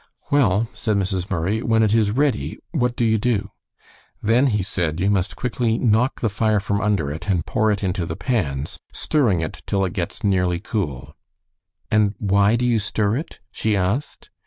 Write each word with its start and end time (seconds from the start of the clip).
"Well," 0.31 0.67
said 0.73 0.97
Mrs. 0.97 1.29
Murray, 1.29 1.61
"when 1.61 1.83
it 1.83 1.93
is 1.93 2.09
ready 2.09 2.57
what 2.71 2.95
do 2.95 3.05
you 3.05 3.19
do?" 3.19 3.51
"Then," 4.19 4.47
he 4.47 4.63
said, 4.63 4.99
"you 4.99 5.11
must 5.11 5.35
quickly 5.35 5.77
knock 5.77 6.21
the 6.21 6.29
fire 6.31 6.59
from 6.59 6.81
under 6.81 7.11
it, 7.11 7.29
and 7.29 7.45
pour 7.45 7.69
it 7.69 7.83
into 7.83 8.07
the 8.07 8.15
pans, 8.15 8.79
stirring 8.91 9.41
it 9.41 9.61
till 9.67 9.85
it 9.85 9.93
gets 9.93 10.23
nearly 10.23 10.59
cool." 10.59 11.15
"And 11.91 12.15
why 12.17 12.55
do 12.55 12.65
you 12.65 12.79
stir 12.79 13.15
it?" 13.15 13.41
she 13.51 13.75
asked. 13.77 14.31